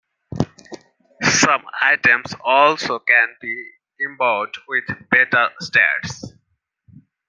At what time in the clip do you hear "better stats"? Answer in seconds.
5.11-6.33